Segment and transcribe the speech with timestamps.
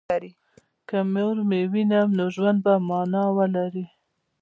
[0.89, 3.85] که مور مې ووینم نو ژوند به مانا ولري